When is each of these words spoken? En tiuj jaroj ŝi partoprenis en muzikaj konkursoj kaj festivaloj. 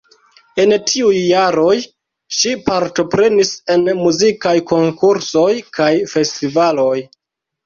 En 0.61 0.71
tiuj 0.91 1.17
jaroj 1.17 1.75
ŝi 2.37 2.53
partoprenis 2.69 3.51
en 3.75 3.85
muzikaj 4.01 4.55
konkursoj 4.73 5.53
kaj 5.79 5.93
festivaloj. 6.17 6.97